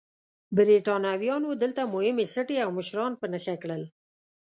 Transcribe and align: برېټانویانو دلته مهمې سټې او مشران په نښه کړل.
برېټانویانو 0.55 1.49
دلته 1.63 1.81
مهمې 1.93 2.25
سټې 2.33 2.57
او 2.65 2.69
مشران 2.77 3.11
په 3.17 3.25
نښه 3.31 3.55
کړل. 3.61 3.83